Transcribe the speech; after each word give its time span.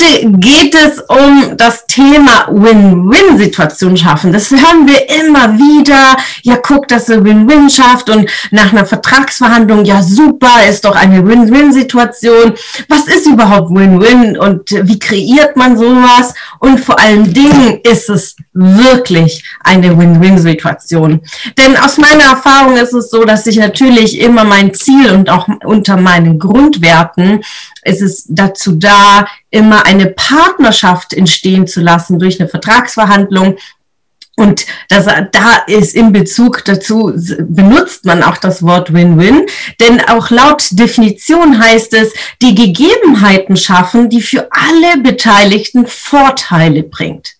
Heute 0.00 0.30
geht 0.38 0.74
es 0.74 1.00
um 1.08 1.56
das 1.56 1.86
Thema 1.86 2.48
Win-Win-Situation 2.50 3.96
schaffen. 3.96 4.32
Das 4.32 4.50
hören 4.50 4.86
wir 4.86 5.08
immer 5.08 5.58
wieder. 5.58 6.16
Ja, 6.42 6.56
guck, 6.56 6.88
dass 6.88 7.06
du 7.06 7.22
Win-Win 7.22 7.68
schafft 7.68 8.08
und 8.08 8.30
nach 8.50 8.72
einer 8.72 8.86
Vertragsverhandlung, 8.86 9.84
ja 9.84 10.02
super, 10.02 10.66
ist 10.68 10.84
doch 10.84 10.96
eine 10.96 11.26
Win-Win-Situation. 11.26 12.54
Was 12.88 13.08
ist 13.08 13.26
überhaupt 13.26 13.74
Win-Win 13.74 14.38
und 14.38 14.70
wie 14.70 14.98
kreiert 14.98 15.56
man 15.56 15.76
sowas? 15.76 16.34
Und 16.60 16.80
vor 16.80 16.98
allen 16.98 17.32
Dingen 17.32 17.80
ist 17.82 18.08
es 18.08 18.36
wirklich 18.60 19.42
eine 19.60 19.96
Win-Win-Situation. 19.96 21.22
Denn 21.58 21.76
aus 21.78 21.96
meiner 21.96 22.24
Erfahrung 22.24 22.76
ist 22.76 22.92
es 22.92 23.10
so, 23.10 23.24
dass 23.24 23.46
ich 23.46 23.56
natürlich 23.56 24.20
immer 24.20 24.44
mein 24.44 24.74
Ziel 24.74 25.12
und 25.12 25.30
auch 25.30 25.48
unter 25.64 25.96
meinen 25.96 26.38
Grundwerten 26.38 27.42
ist 27.82 28.02
es 28.02 28.26
dazu 28.28 28.72
da, 28.72 29.26
immer 29.50 29.86
eine 29.86 30.06
Partnerschaft 30.06 31.14
entstehen 31.14 31.66
zu 31.66 31.80
lassen 31.80 32.18
durch 32.18 32.38
eine 32.38 32.50
Vertragsverhandlung. 32.50 33.56
Und 34.36 34.64
das, 34.88 35.06
da 35.06 35.56
ist 35.66 35.94
in 35.94 36.12
Bezug 36.12 36.64
dazu, 36.64 37.12
benutzt 37.40 38.04
man 38.04 38.22
auch 38.22 38.36
das 38.36 38.62
Wort 38.62 38.92
Win-Win, 38.92 39.46
denn 39.80 40.00
auch 40.08 40.30
laut 40.30 40.66
Definition 40.72 41.62
heißt 41.62 41.94
es, 41.94 42.12
die 42.40 42.54
Gegebenheiten 42.54 43.56
schaffen, 43.56 44.08
die 44.08 44.22
für 44.22 44.48
alle 44.50 45.02
Beteiligten 45.02 45.86
Vorteile 45.86 46.82
bringt. 46.82 47.34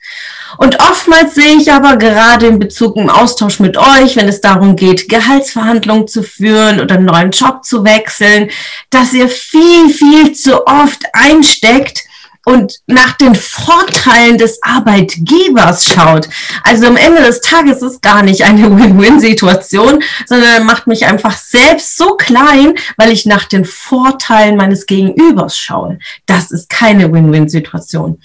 Und 0.58 0.80
oftmals 0.80 1.34
sehe 1.34 1.56
ich 1.56 1.72
aber 1.72 1.96
gerade 1.96 2.46
in 2.46 2.58
Bezug 2.58 2.96
im 2.96 3.08
Austausch 3.08 3.60
mit 3.60 3.76
euch, 3.76 4.16
wenn 4.16 4.28
es 4.28 4.40
darum 4.40 4.76
geht, 4.76 5.08
Gehaltsverhandlungen 5.08 6.08
zu 6.08 6.22
führen 6.22 6.80
oder 6.80 6.96
einen 6.96 7.06
neuen 7.06 7.30
Job 7.30 7.64
zu 7.64 7.84
wechseln, 7.84 8.50
dass 8.90 9.12
ihr 9.12 9.28
viel, 9.28 9.88
viel 9.90 10.32
zu 10.32 10.66
oft 10.66 11.02
einsteckt 11.12 12.04
und 12.46 12.78
nach 12.86 13.12
den 13.12 13.34
Vorteilen 13.34 14.38
des 14.38 14.62
Arbeitgebers 14.62 15.84
schaut. 15.84 16.28
Also 16.62 16.86
am 16.86 16.96
Ende 16.96 17.22
des 17.22 17.42
Tages 17.42 17.82
ist 17.82 18.00
gar 18.00 18.22
nicht 18.22 18.44
eine 18.44 18.70
Win-Win-Situation, 18.78 20.02
sondern 20.26 20.64
macht 20.64 20.86
mich 20.86 21.06
einfach 21.06 21.36
selbst 21.36 21.98
so 21.98 22.16
klein, 22.16 22.74
weil 22.96 23.12
ich 23.12 23.26
nach 23.26 23.44
den 23.44 23.64
Vorteilen 23.64 24.56
meines 24.56 24.86
Gegenübers 24.86 25.58
schaue. 25.58 25.98
Das 26.26 26.50
ist 26.50 26.70
keine 26.70 27.12
Win-Win-Situation. 27.12 28.20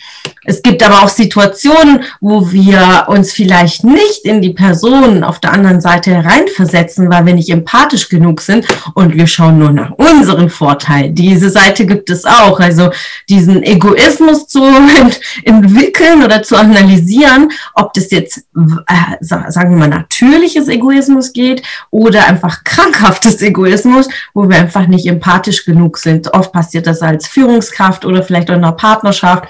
Es 0.45 0.61
gibt 0.61 0.81
aber 0.83 1.03
auch 1.03 1.09
Situationen, 1.09 2.03
wo 2.21 2.51
wir 2.51 3.05
uns 3.07 3.33
vielleicht 3.33 3.83
nicht 3.83 4.23
in 4.23 4.41
die 4.41 4.53
Person 4.53 5.23
auf 5.23 5.39
der 5.39 5.51
anderen 5.51 5.81
Seite 5.81 6.11
hereinversetzen, 6.11 7.09
weil 7.09 7.25
wir 7.25 7.33
nicht 7.33 7.49
empathisch 7.49 8.07
genug 8.07 8.41
sind 8.41 8.65
und 8.93 9.15
wir 9.15 9.27
schauen 9.27 9.59
nur 9.59 9.71
nach 9.71 9.91
unseren 9.91 10.49
Vorteilen. 10.49 11.15
Diese 11.15 11.49
Seite 11.49 11.85
gibt 11.85 12.09
es 12.09 12.25
auch. 12.25 12.59
Also 12.59 12.91
diesen 13.27 13.63
Egoismus 13.63 14.04
zu 14.47 14.63
entwickeln 15.43 16.23
oder 16.23 16.43
zu 16.43 16.55
analysieren, 16.55 17.51
ob 17.73 17.93
das 17.93 18.11
jetzt, 18.11 18.37
äh, 18.37 19.17
sagen 19.21 19.71
wir 19.71 19.77
mal, 19.77 19.87
natürliches 19.87 20.67
Egoismus 20.67 21.33
geht 21.33 21.63
oder 21.91 22.27
einfach 22.27 22.63
krankhaftes 22.63 23.41
Egoismus, 23.41 24.07
wo 24.33 24.49
wir 24.49 24.57
einfach 24.57 24.87
nicht 24.87 25.05
empathisch 25.05 25.65
genug 25.65 25.97
sind. 25.97 26.33
Oft 26.33 26.51
passiert 26.51 26.87
das 26.87 27.01
als 27.01 27.27
Führungskraft 27.27 28.05
oder 28.05 28.23
vielleicht 28.23 28.49
auch 28.49 28.55
in 28.55 28.63
einer 28.63 28.73
Partnerschaft 28.73 29.45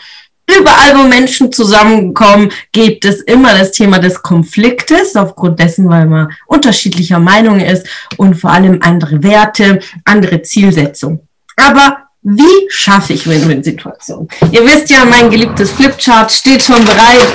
Überall, 0.47 0.95
wo 0.95 1.07
Menschen 1.07 1.51
zusammenkommen, 1.51 2.51
gibt 2.72 3.03
es 3.03 3.22
immer 3.22 3.57
das 3.57 3.72
Thema 3.72 3.97
des 3.97 4.22
Konfliktes, 4.22 5.16
aufgrund 5.16 5.59
dessen, 5.59 5.89
weil 5.89 6.05
man 6.05 6.31
unterschiedlicher 6.45 7.19
Meinung 7.19 7.59
ist 7.59 7.87
und 8.17 8.35
vor 8.35 8.51
allem 8.51 8.79
andere 8.81 9.23
Werte, 9.23 9.79
andere 10.03 10.43
Zielsetzungen. 10.43 11.27
Aber 11.55 12.04
wie 12.27 12.67
schaffe 12.69 13.13
ich 13.13 13.27
Win-Win-Situationen? 13.27 14.27
Ihr 14.51 14.65
wisst 14.65 14.89
ja, 14.89 15.05
mein 15.05 15.29
geliebtes 15.29 15.71
Flipchart 15.71 16.31
steht 16.31 16.63
schon 16.63 16.83
bereit. 16.83 17.27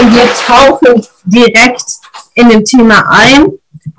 Und 0.00 0.14
wir 0.14 0.26
tauchen 0.46 1.06
direkt 1.26 1.84
in 2.34 2.48
dem 2.48 2.64
Thema 2.64 3.04
ein. 3.10 3.44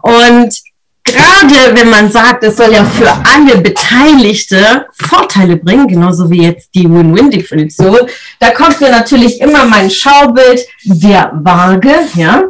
Und 0.01 0.59
gerade 1.03 1.75
wenn 1.75 1.91
man 1.91 2.11
sagt, 2.11 2.43
es 2.45 2.57
soll 2.57 2.73
ja 2.73 2.83
für 2.83 3.11
alle 3.11 3.61
Beteiligte 3.61 4.87
Vorteile 5.07 5.57
bringen, 5.57 5.87
genauso 5.87 6.27
wie 6.31 6.41
jetzt 6.41 6.69
die 6.73 6.89
Win-Win-Definition, 6.89 8.09
da 8.39 8.49
kommt 8.49 8.81
mir 8.81 8.89
natürlich 8.89 9.39
immer 9.39 9.65
mein 9.65 9.91
Schaubild 9.91 10.61
der 10.83 11.31
Waage, 11.43 11.93
ja. 12.15 12.41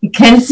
Ihr 0.00 0.12
kennt 0.12 0.38
es 0.38 0.48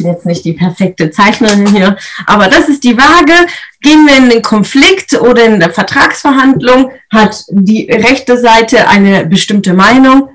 ja, 0.00 0.12
jetzt 0.12 0.26
nicht 0.26 0.44
die 0.44 0.52
perfekte 0.52 1.10
Zeichnerin 1.10 1.66
hier, 1.66 1.96
aber 2.26 2.48
das 2.48 2.68
ist 2.68 2.84
die 2.84 2.96
Waage. 2.96 3.46
Gehen 3.82 4.06
wir 4.06 4.16
in 4.16 4.28
den 4.28 4.42
Konflikt 4.42 5.14
oder 5.14 5.44
in 5.44 5.60
der 5.60 5.70
Vertragsverhandlung, 5.70 6.90
hat 7.10 7.44
die 7.50 7.90
rechte 7.90 8.36
Seite 8.36 8.88
eine 8.88 9.26
bestimmte 9.26 9.72
Meinung. 9.72 10.28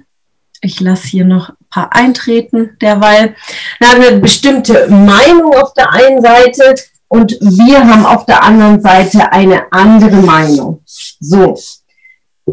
Ich 0.61 0.79
lasse 0.79 1.07
hier 1.07 1.25
noch 1.25 1.51
paar 1.75 1.93
eintreten 1.93 2.77
derweil. 2.81 3.35
Da 3.79 3.89
haben 3.89 4.01
wir 4.01 4.07
eine 4.07 4.19
bestimmte 4.19 4.87
Meinung 4.87 5.53
auf 5.53 5.73
der 5.73 5.91
einen 5.91 6.21
Seite 6.21 6.75
und 7.09 7.33
wir 7.41 7.79
haben 7.79 8.05
auf 8.05 8.25
der 8.25 8.43
anderen 8.43 8.81
Seite 8.81 9.31
eine 9.31 9.71
andere 9.71 10.15
Meinung. 10.15 10.81
So. 10.85 11.57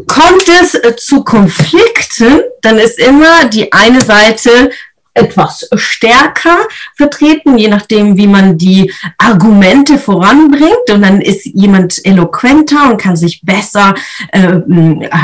Kommt 0.07 0.49
es 0.61 0.77
zu 1.05 1.23
Konflikten, 1.23 2.41
dann 2.61 2.79
ist 2.79 2.99
immer 2.99 3.45
die 3.45 3.71
eine 3.71 4.01
Seite 4.01 4.71
etwas 5.13 5.67
stärker 5.75 6.57
vertreten, 6.95 7.57
je 7.57 7.67
nachdem, 7.67 8.17
wie 8.17 8.27
man 8.27 8.57
die 8.57 8.91
Argumente 9.17 9.97
voranbringt. 9.97 10.89
Und 10.91 11.03
dann 11.03 11.21
ist 11.21 11.45
jemand 11.45 12.03
eloquenter 12.05 12.89
und 12.89 12.99
kann 12.99 13.15
sich 13.15 13.41
besser 13.43 13.93
äh, 14.31 14.59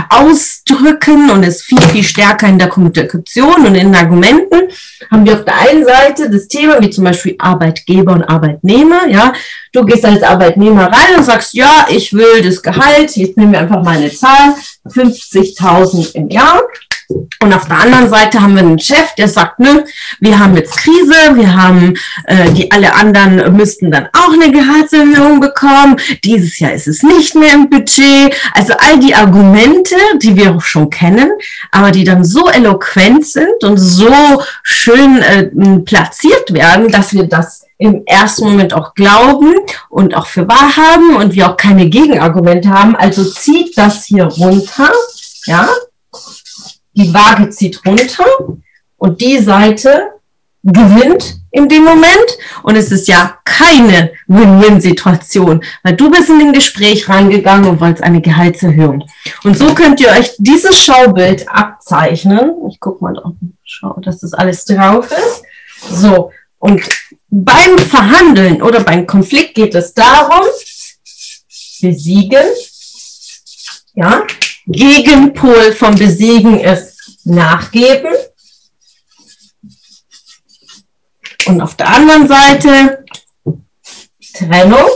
ausdrücken 0.09 1.29
und 1.31 1.43
ist 1.43 1.63
viel, 1.63 1.81
viel 1.81 2.03
stärker 2.03 2.47
in 2.47 2.59
der 2.59 2.69
Kommunikation 2.69 3.65
und 3.65 3.75
in 3.75 3.91
den 3.91 3.95
Argumenten. 3.95 4.69
Haben 5.09 5.25
wir 5.25 5.33
auf 5.33 5.45
der 5.45 5.57
einen 5.57 5.85
Seite 5.85 6.29
das 6.29 6.47
Thema, 6.47 6.79
wie 6.81 6.89
zum 6.89 7.05
Beispiel 7.05 7.35
Arbeitgeber 7.39 8.13
und 8.13 8.23
Arbeitnehmer. 8.23 9.07
Ja, 9.07 9.33
du 9.73 9.85
gehst 9.85 10.05
als 10.05 10.21
Arbeitnehmer 10.21 10.85
rein 10.85 11.17
und 11.17 11.23
sagst, 11.23 11.53
ja, 11.53 11.87
ich 11.89 12.13
will 12.13 12.41
das 12.43 12.61
Gehalt, 12.61 13.15
jetzt 13.15 13.37
nehmen 13.37 13.53
wir 13.53 13.59
einfach 13.59 13.83
mal 13.83 13.97
eine 13.97 14.11
Zahl, 14.11 14.53
50.000 14.85 16.15
im 16.15 16.29
Jahr. 16.29 16.61
Und 17.41 17.53
auf 17.53 17.67
der 17.67 17.79
anderen 17.79 18.09
Seite 18.09 18.39
haben 18.39 18.53
wir 18.53 18.61
einen 18.61 18.77
Chef, 18.77 19.15
der 19.15 19.27
sagt, 19.27 19.59
nö, 19.59 19.81
wir 20.19 20.37
haben 20.37 20.55
jetzt 20.55 20.77
Krise, 20.77 21.35
wir 21.35 21.55
haben, 21.55 21.95
äh, 22.25 22.51
die 22.51 22.69
alle 22.71 22.93
anderen 22.93 23.55
müssten 23.55 23.89
dann 23.89 24.09
auch 24.13 24.33
eine 24.33 24.51
Gehaltserhöhung 24.51 25.39
bekommen. 25.39 25.99
Dieses 26.23 26.59
Jahr 26.59 26.73
ist 26.73 26.87
es 26.87 27.01
nicht 27.01 27.33
mehr 27.33 27.53
im 27.53 27.69
Budget. 27.69 28.35
Also 28.53 28.73
all 28.77 28.99
die 28.99 29.15
Argumente, 29.15 29.95
die 30.21 30.35
wir 30.35 30.53
auch 30.53 30.61
schon 30.61 30.89
kennen, 30.91 31.31
aber 31.71 31.91
die 31.91 32.03
dann 32.03 32.23
so 32.23 32.47
eloquent 32.47 33.25
sind 33.25 33.63
und 33.63 33.77
so 33.77 34.43
schön 34.61 35.21
äh, 35.21 35.49
platziert 35.85 36.53
werden, 36.53 36.89
dass 36.89 37.13
wir 37.13 37.23
das 37.23 37.65
im 37.79 38.03
ersten 38.05 38.43
Moment 38.43 38.73
auch 38.73 38.93
glauben 38.93 39.53
und 39.89 40.13
auch 40.13 40.27
für 40.27 40.47
wahr 40.47 40.75
haben 40.75 41.15
und 41.15 41.33
wir 41.33 41.49
auch 41.49 41.57
keine 41.57 41.89
Gegenargumente 41.89 42.69
haben. 42.69 42.95
Also 42.95 43.23
zieht 43.23 43.77
das 43.77 44.03
hier 44.03 44.25
runter, 44.25 44.91
ja, 45.45 45.69
die 46.99 47.13
Waage 47.13 47.49
zieht 47.49 47.81
runter 47.85 48.25
und 48.97 49.21
die 49.21 49.39
Seite 49.39 50.11
gewinnt 50.63 51.37
in 51.51 51.69
dem 51.69 51.83
Moment 51.83 52.37
und 52.63 52.75
es 52.75 52.91
ist 52.91 53.07
ja 53.07 53.39
keine 53.45 54.11
Win-Win-Situation, 54.27 55.63
weil 55.83 55.95
du 55.95 56.11
bist 56.11 56.29
in 56.29 56.39
den 56.39 56.53
Gespräch 56.53 57.07
reingegangen 57.07 57.69
und 57.69 57.81
wolltest 57.81 58.03
eine 58.03 58.21
Gehaltserhöhung. 58.21 59.03
Und 59.43 59.57
so 59.57 59.73
könnt 59.73 59.99
ihr 60.01 60.09
euch 60.09 60.31
dieses 60.37 60.77
Schaubild 60.77 61.47
abzeichnen. 61.49 62.51
Ich 62.69 62.79
guck 62.79 63.01
mal 63.01 63.13
drauf, 63.13 63.33
schau, 63.63 63.99
dass 64.01 64.19
das 64.19 64.33
alles 64.33 64.65
drauf 64.65 65.09
ist. 65.11 65.43
So, 65.91 66.31
und 66.59 66.81
beim 67.29 67.77
Verhandeln 67.77 68.61
oder 68.61 68.81
beim 68.81 69.07
Konflikt 69.07 69.55
geht 69.55 69.73
es 69.75 69.93
darum, 69.93 70.45
besiegen, 71.81 72.45
ja, 73.95 74.23
Gegenpol 74.67 75.73
vom 75.73 75.95
Besiegen 75.95 76.59
ist 76.59 76.88
nachgeben. 77.23 78.13
Und 81.47 81.61
auf 81.61 81.75
der 81.75 81.87
anderen 81.87 82.27
Seite 82.27 83.05
Trennung. 84.33 84.89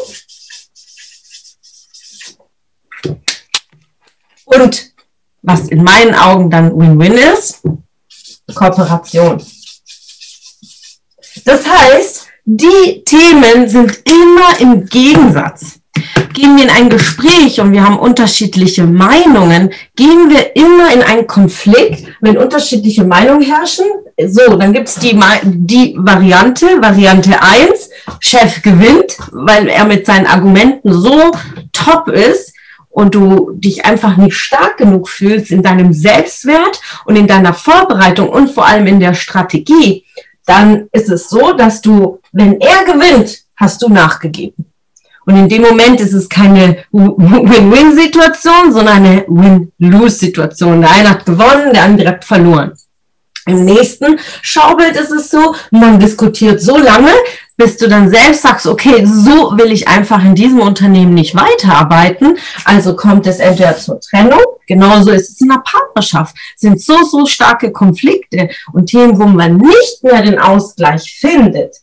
Und 4.45 4.93
was 5.41 5.67
in 5.69 5.83
meinen 5.83 6.15
Augen 6.15 6.49
dann 6.49 6.77
Win-Win 6.77 7.13
ist, 7.13 7.61
Kooperation. 8.53 9.43
Das 11.45 11.67
heißt, 11.67 12.27
die 12.45 13.03
Themen 13.03 13.67
sind 13.67 14.03
immer 14.05 14.59
im 14.59 14.85
Gegensatz. 14.85 15.79
Gehen 16.33 16.57
wir 16.57 16.63
in 16.63 16.69
ein 16.69 16.89
Gespräch 16.89 17.59
und 17.59 17.71
wir 17.71 17.83
haben 17.83 17.99
unterschiedliche 17.99 18.83
Meinungen, 18.83 19.71
gehen 19.95 20.29
wir 20.29 20.55
immer 20.55 20.93
in 20.93 21.01
einen 21.01 21.27
Konflikt, 21.27 22.07
wenn 22.21 22.37
unterschiedliche 22.37 23.03
Meinungen 23.03 23.41
herrschen. 23.41 23.85
So, 24.27 24.55
dann 24.55 24.73
gibt's 24.73 24.95
die, 24.95 25.19
die 25.43 25.95
Variante, 25.97 26.65
Variante 26.81 27.41
1, 27.41 27.89
Chef 28.19 28.61
gewinnt, 28.61 29.17
weil 29.31 29.67
er 29.67 29.85
mit 29.85 30.05
seinen 30.05 30.27
Argumenten 30.27 30.93
so 30.93 31.31
top 31.71 32.07
ist, 32.09 32.53
und 32.93 33.15
du 33.15 33.51
dich 33.55 33.85
einfach 33.85 34.17
nicht 34.17 34.35
stark 34.35 34.77
genug 34.77 35.09
fühlst 35.09 35.51
in 35.51 35.63
deinem 35.63 35.93
Selbstwert 35.93 36.79
und 37.05 37.15
in 37.15 37.27
deiner 37.27 37.53
Vorbereitung 37.53 38.29
und 38.29 38.51
vor 38.51 38.67
allem 38.67 38.85
in 38.85 38.99
der 38.99 39.15
Strategie, 39.15 40.05
dann 40.45 40.87
ist 40.91 41.09
es 41.09 41.29
so, 41.29 41.53
dass 41.53 41.81
du, 41.81 42.19
wenn 42.31 42.59
er 42.61 42.85
gewinnt, 42.85 43.43
hast 43.55 43.81
du 43.81 43.89
nachgegeben. 43.89 44.72
Und 45.25 45.35
in 45.37 45.49
dem 45.49 45.61
Moment 45.61 45.99
ist 46.01 46.13
es 46.13 46.27
keine 46.27 46.83
Win-Win-Situation, 46.91 48.71
sondern 48.71 48.95
eine 48.97 49.25
Win-Lose-Situation. 49.27 50.81
Der 50.81 50.91
eine 50.91 51.09
hat 51.11 51.25
gewonnen, 51.25 51.73
der 51.73 51.83
andere 51.83 52.09
hat 52.09 52.25
verloren. 52.25 52.73
Im 53.45 53.65
nächsten 53.65 54.19
Schaubild 54.41 54.95
ist 54.95 55.11
es 55.11 55.29
so, 55.29 55.53
man 55.71 55.99
diskutiert 55.99 56.61
so 56.61 56.77
lange, 56.77 57.11
bis 57.57 57.77
du 57.77 57.89
dann 57.89 58.09
selbst 58.09 58.41
sagst, 58.41 58.65
okay, 58.65 59.05
so 59.05 59.57
will 59.57 59.71
ich 59.71 59.87
einfach 59.87 60.23
in 60.23 60.33
diesem 60.33 60.59
Unternehmen 60.59 61.13
nicht 61.13 61.35
weiterarbeiten. 61.35 62.37
Also 62.63 62.95
kommt 62.95 63.27
es 63.27 63.39
entweder 63.39 63.77
zur 63.77 63.99
Trennung, 63.99 64.41
genauso 64.65 65.11
ist 65.11 65.29
es 65.29 65.41
in 65.41 65.49
der 65.49 65.61
Partnerschaft, 65.63 66.35
sind 66.55 66.81
so, 66.81 67.03
so 67.03 67.25
starke 67.25 67.71
Konflikte 67.71 68.49
und 68.71 68.87
Themen, 68.87 69.19
wo 69.19 69.25
man 69.25 69.57
nicht 69.57 70.03
mehr 70.03 70.21
den 70.21 70.39
Ausgleich 70.39 71.17
findet. 71.19 71.75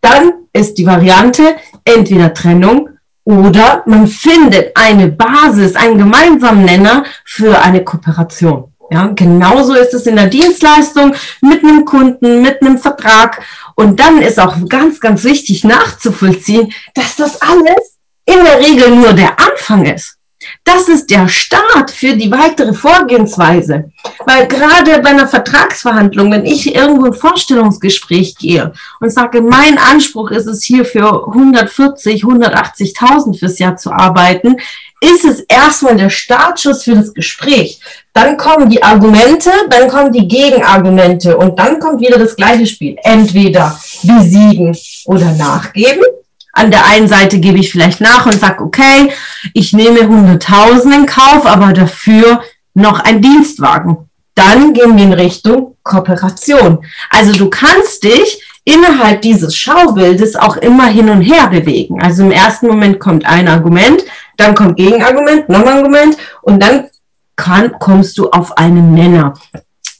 Dann 0.00 0.32
ist 0.52 0.78
die 0.78 0.86
Variante 0.86 1.56
entweder 1.84 2.34
Trennung 2.34 2.88
oder 3.24 3.82
man 3.86 4.06
findet 4.06 4.76
eine 4.76 5.08
Basis, 5.08 5.76
einen 5.76 5.98
gemeinsamen 5.98 6.64
Nenner 6.64 7.04
für 7.24 7.60
eine 7.60 7.84
Kooperation. 7.84 8.72
Ja, 8.90 9.06
genauso 9.06 9.74
ist 9.74 9.94
es 9.94 10.06
in 10.06 10.16
der 10.16 10.26
Dienstleistung 10.26 11.14
mit 11.40 11.64
einem 11.64 11.86
Kunden, 11.86 12.42
mit 12.42 12.60
einem 12.60 12.76
Vertrag. 12.76 13.42
Und 13.74 13.98
dann 14.00 14.20
ist 14.20 14.38
auch 14.38 14.56
ganz, 14.68 15.00
ganz 15.00 15.24
wichtig 15.24 15.64
nachzuvollziehen, 15.64 16.72
dass 16.94 17.16
das 17.16 17.40
alles 17.40 17.96
in 18.26 18.44
der 18.44 18.60
Regel 18.60 18.90
nur 18.94 19.14
der 19.14 19.38
Anfang 19.40 19.86
ist. 19.86 20.18
Das 20.64 20.88
ist 20.88 21.10
der 21.10 21.28
Start 21.28 21.90
für 21.90 22.16
die 22.16 22.30
weitere 22.30 22.72
Vorgehensweise. 22.72 23.90
Weil 24.24 24.46
gerade 24.46 25.00
bei 25.00 25.10
einer 25.10 25.26
Vertragsverhandlung, 25.26 26.30
wenn 26.30 26.46
ich 26.46 26.74
irgendwo 26.74 27.06
ein 27.06 27.12
Vorstellungsgespräch 27.12 28.36
gehe 28.36 28.72
und 29.00 29.10
sage, 29.10 29.40
mein 29.40 29.78
Anspruch 29.78 30.30
ist 30.30 30.46
es 30.46 30.62
hier 30.62 30.84
für 30.84 31.26
140, 31.26 32.24
180.000 32.24 33.38
fürs 33.38 33.58
Jahr 33.58 33.76
zu 33.76 33.90
arbeiten, 33.92 34.56
ist 35.02 35.24
es 35.24 35.40
erstmal 35.40 35.96
der 35.96 36.10
Startschuss 36.10 36.84
für 36.84 36.94
das 36.94 37.12
Gespräch. 37.12 37.80
Dann 38.12 38.36
kommen 38.36 38.70
die 38.70 38.82
Argumente, 38.82 39.50
dann 39.68 39.88
kommen 39.88 40.12
die 40.12 40.28
Gegenargumente 40.28 41.36
und 41.36 41.58
dann 41.58 41.80
kommt 41.80 42.00
wieder 42.00 42.18
das 42.18 42.36
gleiche 42.36 42.66
Spiel. 42.66 42.96
Entweder 43.02 43.76
besiegen 44.02 44.76
oder 45.06 45.32
nachgeben. 45.32 46.04
An 46.52 46.70
der 46.70 46.84
einen 46.86 47.08
Seite 47.08 47.40
gebe 47.40 47.58
ich 47.58 47.72
vielleicht 47.72 48.00
nach 48.00 48.26
und 48.26 48.38
sage, 48.38 48.62
okay, 48.62 49.10
ich 49.54 49.72
nehme 49.72 50.00
100.000 50.00 50.94
in 50.94 51.06
Kauf, 51.06 51.46
aber 51.46 51.72
dafür 51.72 52.42
noch 52.74 53.00
ein 53.00 53.22
Dienstwagen. 53.22 54.08
Dann 54.34 54.72
gehen 54.72 54.96
wir 54.96 55.04
in 55.04 55.12
Richtung 55.12 55.76
Kooperation. 55.82 56.84
Also 57.10 57.32
du 57.32 57.50
kannst 57.50 58.04
dich 58.04 58.42
innerhalb 58.64 59.22
dieses 59.22 59.56
Schaubildes 59.56 60.36
auch 60.36 60.56
immer 60.56 60.86
hin 60.86 61.08
und 61.08 61.22
her 61.22 61.48
bewegen. 61.48 62.00
Also 62.00 62.22
im 62.22 62.30
ersten 62.30 62.68
Moment 62.68 63.00
kommt 63.00 63.26
ein 63.26 63.48
Argument, 63.48 64.04
dann 64.36 64.54
kommt 64.54 64.76
Gegenargument, 64.76 65.48
noch 65.48 65.60
ein 65.60 65.68
Argument 65.68 66.16
und 66.42 66.62
dann 66.62 66.88
kann, 67.36 67.72
kommst 67.78 68.18
du 68.18 68.30
auf 68.30 68.56
einen 68.56 68.94
Nenner. 68.94 69.34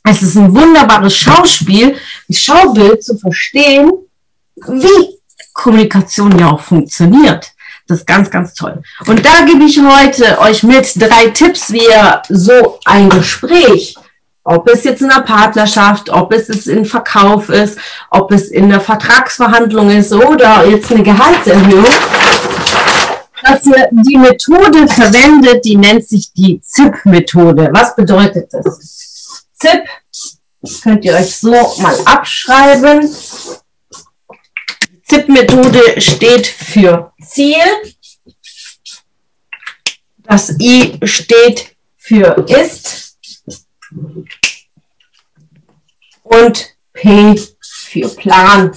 Es 0.05 0.23
ist 0.23 0.37
ein 0.37 0.55
wunderbares 0.55 1.17
Schauspiel, 1.17 1.97
ein 2.29 2.35
Schaubild 2.35 3.03
zu 3.03 3.17
verstehen, 3.17 3.91
wie 4.57 5.19
Kommunikation 5.53 6.39
ja 6.39 6.51
auch 6.51 6.61
funktioniert. 6.61 7.53
Das 7.87 7.99
ist 7.99 8.07
ganz, 8.07 8.31
ganz 8.31 8.55
toll. 8.55 8.83
Und 9.07 9.25
da 9.25 9.45
gebe 9.45 9.65
ich 9.65 9.81
heute 9.81 10.41
euch 10.41 10.63
mit 10.63 11.01
drei 11.01 11.29
Tipps, 11.29 11.73
wie 11.73 11.83
ihr 11.85 12.23
so 12.29 12.79
ein 12.85 13.11
Gespräch, 13.11 13.97
ob 14.45 14.69
es 14.69 14.85
jetzt 14.85 15.03
in 15.03 15.09
der 15.09 15.23
Partnerschaft, 15.23 16.11
ob 16.11 16.33
es 16.33 16.49
jetzt 16.49 16.69
in 16.69 16.85
Verkauf 16.85 17.49
ist, 17.49 17.79
ob 18.11 18.33
es 18.33 18.49
in 18.49 18.69
der 18.71 18.81
Vertragsverhandlung 18.81 19.91
ist 19.91 20.13
oder 20.13 20.67
jetzt 20.67 20.91
eine 20.91 21.03
Gehaltserhöhung, 21.03 21.85
dass 23.43 23.67
ihr 23.67 23.89
die 23.91 24.17
Methode 24.17 24.89
verwendet, 24.89 25.65
die 25.65 25.77
nennt 25.77 26.09
sich 26.09 26.33
die 26.33 26.61
ZIP-Methode. 26.61 27.71
Was 27.73 27.95
bedeutet 27.95 28.49
das? 28.53 29.45
ZIP 29.59 29.85
könnt 30.83 31.05
ihr 31.05 31.15
euch 31.15 31.37
so 31.37 31.51
mal 31.81 31.95
abschreiben. 32.05 33.09
ZIP-Methode 35.13 36.01
steht 36.01 36.47
für 36.47 37.13
Ziel. 37.23 37.59
Das 40.23 40.59
I 40.59 40.99
steht 41.03 41.77
für 41.99 42.47
ist. 42.49 43.19
Und 46.23 46.67
P 46.95 47.39
für 47.61 48.09
Plan 48.09 48.73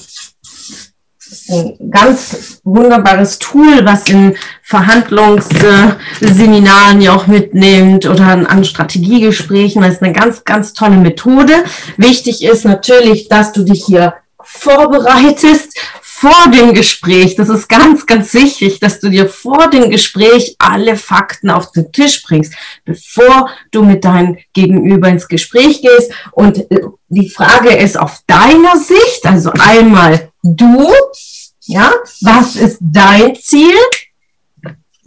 ein 1.47 1.77
ganz 1.89 2.59
wunderbares 2.65 3.39
Tool, 3.39 3.85
was 3.85 4.09
in 4.09 4.35
Verhandlungsseminaren 4.61 6.99
ja 6.99 7.15
auch 7.15 7.27
mitnimmt 7.27 8.07
oder 8.07 8.25
an 8.25 8.65
Strategiegesprächen. 8.65 9.83
Das 9.83 9.93
ist 9.93 10.03
eine 10.03 10.11
ganz, 10.11 10.43
ganz 10.43 10.73
tolle 10.73 10.97
Methode. 10.97 11.63
Wichtig 11.95 12.43
ist 12.43 12.65
natürlich, 12.65 13.29
dass 13.29 13.53
du 13.53 13.63
dich 13.63 13.85
hier 13.85 14.15
vorbereitest 14.41 15.79
vor 16.17 16.49
dem 16.49 16.73
Gespräch. 16.73 17.35
Das 17.35 17.49
ist 17.49 17.67
ganz, 17.67 18.05
ganz 18.05 18.33
wichtig, 18.33 18.79
dass 18.79 19.01
du 19.01 19.09
dir 19.09 19.27
vor 19.27 19.69
dem 19.69 19.89
Gespräch 19.89 20.55
alle 20.59 20.95
Fakten 20.95 21.49
auf 21.49 21.73
den 21.73 21.91
Tisch 21.91 22.23
bringst, 22.23 22.53
bevor 22.85 23.49
du 23.71 23.83
mit 23.83 24.05
deinem 24.05 24.37
Gegenüber 24.53 25.09
ins 25.09 25.27
Gespräch 25.27 25.81
gehst. 25.81 26.13
Und 26.31 26.71
äh, 26.71 26.83
die 27.09 27.29
Frage 27.29 27.75
ist 27.75 27.99
auf 27.99 28.19
deiner 28.27 28.77
Sicht, 28.77 29.25
also 29.25 29.51
einmal 29.59 30.31
du, 30.41 30.89
ja, 31.65 31.91
was 32.21 32.55
ist 32.55 32.77
dein 32.79 33.35
Ziel? 33.35 33.75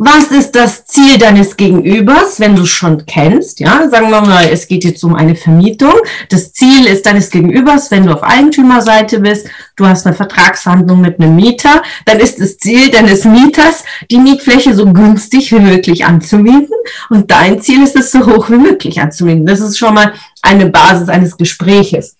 Was 0.00 0.26
ist 0.26 0.52
das 0.52 0.86
Ziel 0.86 1.18
deines 1.18 1.56
Gegenübers, 1.56 2.38
wenn 2.38 2.54
du 2.54 2.66
schon 2.66 3.04
kennst? 3.04 3.58
Ja, 3.58 3.90
sagen 3.90 4.10
wir 4.10 4.20
mal, 4.20 4.48
es 4.48 4.68
geht 4.68 4.84
jetzt 4.84 5.02
um 5.02 5.16
eine 5.16 5.34
Vermietung. 5.34 5.94
Das 6.28 6.52
Ziel 6.52 6.86
ist 6.86 7.04
deines 7.04 7.30
Gegenübers, 7.30 7.90
wenn 7.90 8.06
du 8.06 8.12
auf 8.12 8.22
Eigentümerseite 8.22 9.18
bist, 9.18 9.48
du 9.74 9.88
hast 9.88 10.06
eine 10.06 10.14
Vertragsverhandlung 10.14 11.00
mit 11.00 11.18
einem 11.18 11.34
Mieter, 11.34 11.82
dann 12.04 12.20
ist 12.20 12.40
das 12.40 12.58
Ziel 12.58 12.92
deines 12.92 13.24
Mieters, 13.24 13.82
die 14.08 14.18
Mietfläche 14.18 14.72
so 14.72 14.86
günstig 14.86 15.50
wie 15.50 15.58
möglich 15.58 16.04
anzumieten. 16.04 16.76
Und 17.10 17.32
dein 17.32 17.60
Ziel 17.60 17.82
ist 17.82 17.96
es, 17.96 18.12
so 18.12 18.24
hoch 18.24 18.50
wie 18.50 18.58
möglich 18.58 19.00
anzumieten. 19.00 19.46
Das 19.46 19.58
ist 19.58 19.78
schon 19.78 19.94
mal 19.94 20.12
eine 20.42 20.66
Basis 20.66 21.08
eines 21.08 21.36
Gespräches. 21.36 22.17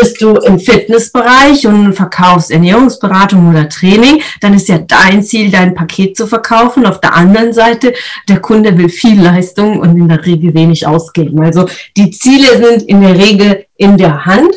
Bist 0.00 0.20
du 0.20 0.34
im 0.36 0.58
Fitnessbereich 0.58 1.66
und 1.66 1.94
verkaufst 1.94 2.50
Ernährungsberatung 2.50 3.50
oder 3.50 3.68
Training, 3.68 4.20
dann 4.40 4.54
ist 4.54 4.68
ja 4.68 4.78
dein 4.78 5.22
Ziel, 5.22 5.50
dein 5.50 5.74
Paket 5.74 6.16
zu 6.16 6.26
verkaufen. 6.26 6.86
Auf 6.86 7.00
der 7.00 7.14
anderen 7.14 7.52
Seite, 7.52 7.94
der 8.28 8.40
Kunde 8.40 8.76
will 8.76 8.88
viel 8.88 9.20
Leistung 9.20 9.80
und 9.80 9.96
in 9.96 10.08
der 10.08 10.24
Regel 10.24 10.54
wenig 10.54 10.86
ausgeben. 10.86 11.42
Also 11.42 11.66
die 11.96 12.10
Ziele 12.10 12.56
sind 12.56 12.82
in 12.82 13.00
der 13.00 13.16
Regel 13.16 13.66
in 13.76 13.96
der 13.96 14.26
Hand 14.26 14.54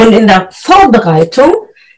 und 0.00 0.12
in 0.12 0.26
der 0.26 0.48
Vorbereitung 0.52 1.52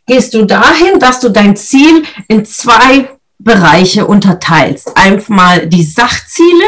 gehst 0.07 0.35
du 0.35 0.45
dahin, 0.45 0.99
dass 0.99 1.21
du 1.21 1.29
dein 1.29 1.57
Ziel 1.57 2.02
in 2.29 2.45
zwei 2.45 3.09
Bereiche 3.42 4.06
unterteilst. 4.06 4.97
Einmal 4.97 5.66
die 5.66 5.82
Sachziele 5.82 6.64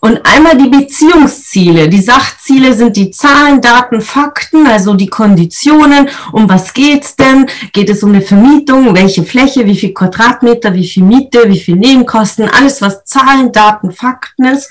und 0.00 0.20
einmal 0.24 0.56
die 0.56 0.68
Beziehungsziele. 0.68 1.88
Die 1.88 2.00
Sachziele 2.00 2.72
sind 2.74 2.96
die 2.96 3.10
Zahlen, 3.10 3.60
Daten, 3.60 4.00
Fakten, 4.00 4.66
also 4.66 4.94
die 4.94 5.08
Konditionen. 5.08 6.08
Um 6.32 6.48
was 6.48 6.72
geht's 6.72 7.16
denn? 7.16 7.46
Geht 7.72 7.90
es 7.90 8.02
um 8.02 8.10
eine 8.10 8.22
Vermietung? 8.22 8.94
Welche 8.94 9.24
Fläche? 9.24 9.66
Wie 9.66 9.76
viel 9.76 9.92
Quadratmeter? 9.92 10.72
Wie 10.72 10.86
viel 10.86 11.02
Miete? 11.02 11.48
Wie 11.48 11.60
viel 11.60 11.76
Nebenkosten? 11.76 12.48
Alles, 12.48 12.80
was 12.80 13.04
Zahlen, 13.04 13.52
Daten, 13.52 13.92
Fakten 13.92 14.46
ist. 14.46 14.70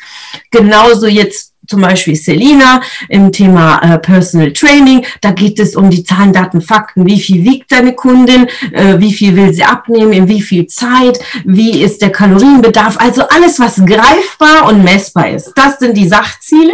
Genauso 0.50 1.06
jetzt 1.06 1.55
zum 1.68 1.82
Beispiel 1.82 2.16
Selina 2.16 2.82
im 3.10 3.32
Thema 3.32 3.80
äh, 3.80 3.98
Personal 4.00 4.52
Training. 4.54 5.06
Da 5.22 5.32
geht 5.32 5.60
es 5.60 5.76
um 5.76 5.90
die 5.90 6.04
Zahlen, 6.04 6.34
Daten, 6.34 6.62
Fakten. 6.62 7.06
Wie 7.06 7.20
viel 7.20 7.44
wiegt 7.44 7.72
deine 7.72 7.94
Kundin? 7.94 8.48
Äh, 8.72 9.00
wie 9.00 9.14
viel 9.14 9.36
will 9.36 9.54
sie 9.54 9.64
abnehmen? 9.64 10.14
In 10.14 10.28
wie 10.28 10.42
viel 10.42 10.68
Zeit? 10.68 11.20
Wie 11.44 11.82
ist 11.82 12.02
der 12.02 12.12
Kalorienbedarf? 12.12 12.98
Also 13.00 13.28
alles, 13.28 13.60
was 13.60 13.76
greifbar 13.86 14.68
und 14.68 14.84
messbar 14.84 15.30
ist. 15.30 15.54
Das 15.56 15.80
sind 15.80 15.96
die 15.96 16.08
Sachziele. 16.08 16.74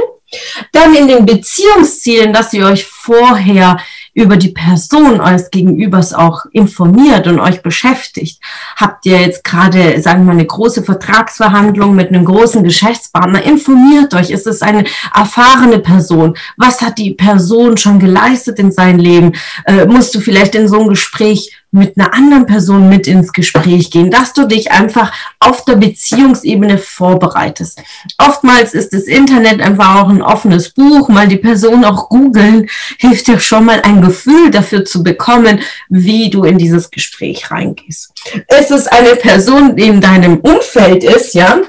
Dann 0.71 0.95
in 0.95 1.07
den 1.07 1.25
Beziehungszielen, 1.25 2.31
dass 2.31 2.53
ihr 2.53 2.65
euch 2.65 2.85
vorher 2.85 3.77
über 4.13 4.35
die 4.35 4.49
Person 4.49 5.21
eures 5.21 5.51
Gegenübers 5.51 6.13
auch 6.13 6.45
informiert 6.51 7.27
und 7.27 7.39
euch 7.39 7.61
beschäftigt. 7.61 8.41
Habt 8.75 9.05
ihr 9.05 9.19
jetzt 9.19 9.43
gerade, 9.43 10.01
sagen 10.01 10.25
wir 10.25 10.33
eine 10.33 10.45
große 10.45 10.83
Vertragsverhandlung 10.83 11.95
mit 11.95 12.09
einem 12.09 12.25
großen 12.25 12.63
Geschäftspartner? 12.63 13.43
Informiert 13.43 14.13
euch. 14.13 14.29
Ist 14.29 14.47
es 14.47 14.61
eine 14.61 14.83
erfahrene 15.15 15.79
Person? 15.79 16.37
Was 16.57 16.81
hat 16.81 16.97
die 16.97 17.13
Person 17.13 17.77
schon 17.77 17.99
geleistet 17.99 18.59
in 18.59 18.71
seinem 18.71 18.99
Leben? 18.99 19.33
Äh, 19.65 19.85
musst 19.85 20.13
du 20.13 20.19
vielleicht 20.19 20.55
in 20.55 20.67
so 20.67 20.79
einem 20.79 20.89
Gespräch 20.89 21.60
mit 21.71 21.97
einer 21.97 22.13
anderen 22.13 22.45
Person 22.45 22.89
mit 22.89 23.07
ins 23.07 23.31
Gespräch 23.31 23.91
gehen, 23.91 24.11
dass 24.11 24.33
du 24.33 24.45
dich 24.45 24.71
einfach 24.71 25.13
auf 25.39 25.63
der 25.63 25.77
Beziehungsebene 25.77 26.77
vorbereitest. 26.77 27.81
Oftmals 28.17 28.73
ist 28.73 28.93
das 28.93 29.03
Internet 29.03 29.61
einfach 29.61 30.01
auch 30.01 30.09
ein 30.09 30.21
offenes 30.21 30.73
Buch, 30.73 31.07
mal 31.07 31.29
die 31.29 31.37
Person 31.37 31.85
auch 31.85 32.09
googeln, 32.09 32.69
hilft 32.99 33.27
dir 33.27 33.39
schon 33.39 33.65
mal 33.65 33.81
ein 33.83 34.01
Gefühl 34.01 34.51
dafür 34.51 34.83
zu 34.83 35.01
bekommen, 35.01 35.61
wie 35.87 36.29
du 36.29 36.43
in 36.43 36.57
dieses 36.57 36.91
Gespräch 36.91 37.49
reingehst. 37.49 38.11
Es 38.47 38.69
ist 38.69 38.91
eine 38.91 39.15
Person, 39.15 39.75
die 39.75 39.87
in 39.87 40.01
deinem 40.01 40.39
Umfeld 40.39 41.05
ist, 41.05 41.33
ja. 41.33 41.59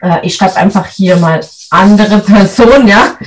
Äh, 0.00 0.18
ich 0.22 0.36
schreibe 0.36 0.56
einfach 0.56 0.86
hier 0.86 1.16
mal 1.16 1.40
andere 1.70 2.20
Person, 2.20 2.86
ja 2.86 3.18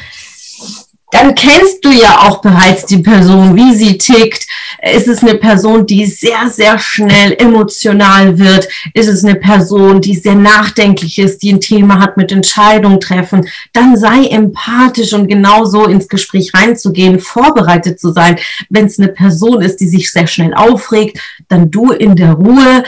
dann 1.12 1.34
kennst 1.34 1.84
du 1.84 1.90
ja 1.90 2.20
auch 2.20 2.40
bereits 2.42 2.86
die 2.86 3.00
Person, 3.00 3.56
wie 3.56 3.74
sie 3.74 3.98
tickt. 3.98 4.46
Ist 4.94 5.08
es 5.08 5.24
eine 5.24 5.36
Person, 5.36 5.86
die 5.86 6.06
sehr, 6.06 6.50
sehr 6.50 6.78
schnell 6.78 7.34
emotional 7.34 8.38
wird? 8.38 8.68
Ist 8.94 9.08
es 9.08 9.24
eine 9.26 9.36
Person, 9.36 10.02
die 10.02 10.16
sehr 10.16 10.36
nachdenklich 10.36 11.18
ist, 11.18 11.42
die 11.42 11.54
ein 11.54 11.62
Thema 11.62 12.00
hat 12.00 12.16
mit 12.16 12.32
Entscheidungen 12.32 13.00
treffen? 13.00 13.48
Dann 13.74 13.98
sei 13.98 14.26
empathisch 14.28 15.14
und 15.14 15.28
genauso 15.28 15.86
ins 15.86 16.08
Gespräch 16.08 16.52
reinzugehen, 16.54 17.20
vorbereitet 17.20 18.00
zu 18.00 18.12
sein. 18.12 18.38
Wenn 18.70 18.86
es 18.86 19.00
eine 19.00 19.10
Person 19.10 19.62
ist, 19.62 19.78
die 19.78 19.88
sich 19.88 20.12
sehr 20.12 20.28
schnell 20.28 20.54
aufregt, 20.54 21.20
dann 21.48 21.72
du 21.72 21.92
in 21.92 22.16
der 22.16 22.34
Ruhe 22.34 22.84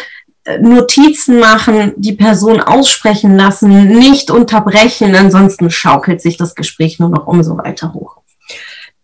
Notizen 0.59 1.39
machen, 1.39 1.93
die 1.97 2.13
Person 2.13 2.61
aussprechen 2.61 3.37
lassen, 3.37 3.87
nicht 3.87 4.31
unterbrechen, 4.31 5.15
ansonsten 5.15 5.69
schaukelt 5.69 6.21
sich 6.21 6.37
das 6.37 6.55
Gespräch 6.55 6.99
nur 6.99 7.09
noch 7.09 7.27
umso 7.27 7.57
weiter 7.57 7.93
hoch. 7.93 8.17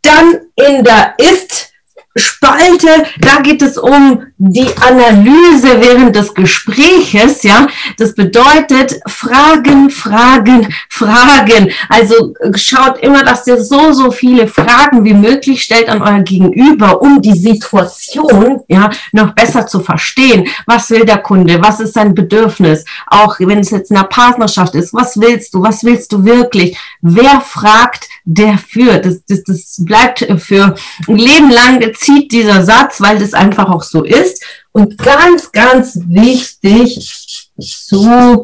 Dann 0.02 0.40
in 0.56 0.84
der 0.84 1.14
Ist- 1.18 1.72
Spalte, 2.18 2.88
da 3.20 3.42
geht 3.42 3.62
es 3.62 3.78
um 3.78 4.24
die 4.38 4.70
Analyse 4.82 5.80
während 5.80 6.16
des 6.16 6.34
Gespräches, 6.34 7.44
ja. 7.44 7.68
Das 7.98 8.14
bedeutet 8.14 9.00
Fragen, 9.08 9.90
Fragen, 9.90 10.74
Fragen. 10.90 11.72
Also 11.90 12.34
schaut 12.56 13.00
immer, 13.00 13.24
dass 13.24 13.48
ihr 13.48 13.64
so, 13.64 13.92
so 13.92 14.12
viele 14.12 14.48
Fragen 14.48 15.04
wie 15.06 15.14
möglich 15.14 15.64
stellt 15.64 15.90
an 15.90 16.02
euer 16.02 16.22
Gegenüber, 16.22 17.02
um 17.02 17.22
die 17.22 17.38
Situation, 17.38 18.62
ja, 18.68 18.90
noch 19.12 19.34
besser 19.34 19.66
zu 19.66 19.80
verstehen. 19.80 20.48
Was 20.66 20.90
will 20.90 21.06
der 21.06 21.20
Kunde? 21.20 21.62
Was 21.62 21.80
ist 21.80 21.94
sein 21.94 22.14
Bedürfnis? 22.14 22.86
Auch 23.08 23.40
wenn 23.40 23.60
es 23.60 23.72
jetzt 23.72 23.92
in 23.92 23.98
einer 23.98 24.08
Partnerschaft 24.08 24.76
ist. 24.76 24.94
Was 24.94 25.20
willst 25.20 25.54
du? 25.54 25.62
Was 25.62 25.84
willst 25.84 26.12
du 26.12 26.24
wirklich? 26.24 26.78
Wer 27.02 27.42
fragt, 27.42 28.08
der 28.28 28.58
führt. 28.58 29.06
Das, 29.06 29.24
das, 29.28 29.44
das 29.44 29.76
bleibt 29.80 30.20
für 30.40 30.76
ein 31.08 31.18
Leben 31.18 31.50
lang 31.50 31.82
zieht 31.96 32.32
dieser 32.32 32.64
Satz, 32.64 33.00
weil 33.00 33.18
das 33.18 33.34
einfach 33.34 33.70
auch 33.70 33.84
so 33.84 34.04
ist. 34.04 34.44
Und 34.74 34.98
ganz, 34.98 35.52
ganz 35.52 35.98
wichtig 36.08 37.50
zu 37.58 38.44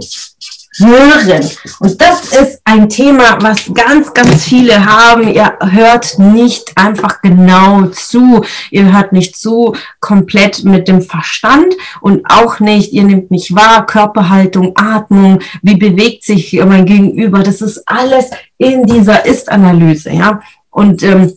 hören. 0.77 1.49
Und 1.79 2.01
das 2.01 2.31
ist 2.31 2.61
ein 2.63 2.89
Thema, 2.89 3.37
was 3.41 3.71
ganz, 3.73 4.13
ganz 4.13 4.43
viele 4.43 4.85
haben. 4.85 5.33
Ihr 5.33 5.57
hört 5.59 6.17
nicht 6.19 6.71
einfach 6.75 7.21
genau 7.21 7.87
zu. 7.87 8.43
Ihr 8.71 8.91
hört 8.93 9.13
nicht 9.13 9.35
zu 9.35 9.75
komplett 9.99 10.63
mit 10.63 10.87
dem 10.87 11.01
Verstand 11.01 11.73
und 12.01 12.25
auch 12.29 12.59
nicht, 12.59 12.93
ihr 12.93 13.03
nehmt 13.03 13.31
nicht 13.31 13.55
wahr, 13.55 13.85
Körperhaltung, 13.85 14.73
Atmung, 14.75 15.39
wie 15.61 15.75
bewegt 15.75 16.23
sich 16.23 16.53
mein 16.65 16.85
Gegenüber. 16.85 17.39
Das 17.39 17.61
ist 17.61 17.83
alles 17.85 18.29
in 18.57 18.85
dieser 18.85 19.25
Ist-Analyse, 19.25 20.11
ja. 20.11 20.41
Und 20.69 21.03
ähm, 21.03 21.31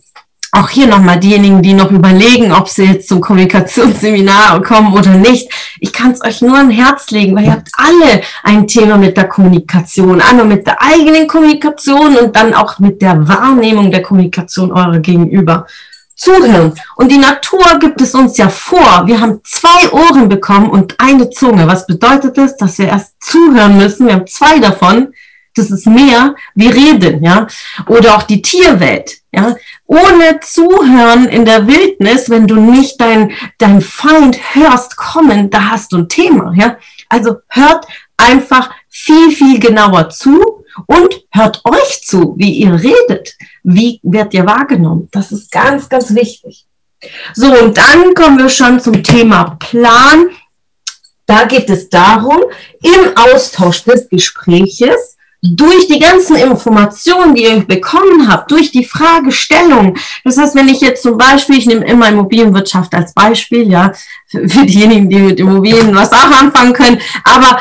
auch 0.51 0.69
hier 0.69 0.87
nochmal 0.87 1.19
diejenigen, 1.19 1.61
die 1.61 1.73
noch 1.73 1.91
überlegen, 1.91 2.51
ob 2.51 2.69
sie 2.69 2.85
jetzt 2.85 3.09
zum 3.09 3.21
Kommunikationsseminar 3.21 4.61
kommen 4.61 4.93
oder 4.93 5.11
nicht. 5.11 5.51
Ich 5.79 5.91
kann 5.91 6.11
es 6.11 6.23
euch 6.23 6.41
nur 6.41 6.57
ein 6.57 6.69
Herz 6.69 7.11
legen, 7.11 7.35
weil 7.35 7.45
ihr 7.45 7.51
habt 7.51 7.69
alle 7.73 8.21
ein 8.43 8.67
Thema 8.67 8.97
mit 8.97 9.17
der 9.17 9.27
Kommunikation. 9.27 10.21
Einmal 10.21 10.45
mit 10.45 10.65
der 10.65 10.81
eigenen 10.81 11.27
Kommunikation 11.27 12.15
und 12.17 12.35
dann 12.35 12.53
auch 12.53 12.79
mit 12.79 13.01
der 13.01 13.27
Wahrnehmung 13.27 13.91
der 13.91 14.01
Kommunikation 14.01 14.71
eurer 14.71 14.99
Gegenüber. 14.99 15.67
Zuhören. 16.15 16.73
Und 16.95 17.11
die 17.11 17.19
Natur 17.19 17.77
gibt 17.79 18.01
es 18.01 18.15
uns 18.15 18.37
ja 18.37 18.49
vor. 18.49 19.03
Wir 19.05 19.21
haben 19.21 19.39
zwei 19.43 19.91
Ohren 19.91 20.27
bekommen 20.27 20.67
und 20.71 20.95
eine 20.97 21.29
Zunge. 21.29 21.67
Was 21.67 21.85
bedeutet 21.85 22.39
das? 22.39 22.57
Dass 22.57 22.79
wir 22.79 22.87
erst 22.87 23.13
zuhören 23.19 23.77
müssen. 23.77 24.07
Wir 24.07 24.15
haben 24.15 24.25
zwei 24.25 24.57
davon 24.57 25.13
das 25.57 25.71
ist 25.71 25.87
mehr 25.87 26.35
wie 26.55 26.67
reden, 26.67 27.23
ja. 27.23 27.47
Oder 27.87 28.15
auch 28.15 28.23
die 28.23 28.41
Tierwelt, 28.41 29.17
ja. 29.31 29.55
Ohne 29.85 30.39
Zuhören 30.41 31.27
in 31.27 31.45
der 31.45 31.67
Wildnis, 31.67 32.29
wenn 32.29 32.47
du 32.47 32.55
nicht 32.55 32.99
dein, 32.99 33.31
dein 33.57 33.81
Feind 33.81 34.37
hörst 34.53 34.97
kommen, 34.97 35.49
da 35.49 35.71
hast 35.71 35.91
du 35.93 35.97
ein 35.97 36.09
Thema, 36.09 36.53
ja. 36.55 36.77
Also 37.09 37.37
hört 37.49 37.85
einfach 38.17 38.71
viel, 38.89 39.31
viel 39.31 39.59
genauer 39.59 40.09
zu 40.09 40.63
und 40.85 41.23
hört 41.31 41.63
euch 41.65 42.03
zu, 42.03 42.35
wie 42.37 42.51
ihr 42.51 42.73
redet. 42.73 43.35
Wie 43.63 43.99
wird 44.03 44.33
ihr 44.33 44.45
wahrgenommen? 44.45 45.07
Das 45.11 45.31
ist 45.31 45.51
ganz, 45.51 45.89
ganz 45.89 46.13
wichtig. 46.13 46.65
So, 47.33 47.47
und 47.53 47.77
dann 47.77 48.13
kommen 48.13 48.37
wir 48.37 48.49
schon 48.49 48.79
zum 48.79 49.03
Thema 49.03 49.57
Plan. 49.59 50.29
Da 51.25 51.45
geht 51.45 51.69
es 51.69 51.89
darum, 51.89 52.41
im 52.81 53.17
Austausch 53.17 53.83
des 53.83 54.09
Gespräches 54.09 55.16
durch 55.41 55.87
die 55.87 55.99
ganzen 55.99 56.35
Informationen, 56.35 57.35
die 57.35 57.43
ihr 57.43 57.59
bekommen 57.59 58.27
habt, 58.27 58.49
durch 58.49 58.71
die 58.71 58.83
Fragestellung. 58.83 59.95
Das 60.23 60.37
heißt, 60.37 60.55
wenn 60.55 60.67
ich 60.67 60.81
jetzt 60.81 61.03
zum 61.03 61.17
Beispiel, 61.17 61.57
ich 61.57 61.67
nehme 61.67 61.85
immer 61.85 62.09
Immobilienwirtschaft 62.09 62.93
als 62.95 63.13
Beispiel, 63.13 63.69
ja, 63.69 63.91
für 64.27 64.65
diejenigen, 64.65 65.09
die 65.09 65.19
mit 65.19 65.39
Immobilien 65.39 65.95
was 65.95 66.11
auch 66.11 66.31
anfangen 66.31 66.73
können, 66.73 66.99
aber 67.23 67.59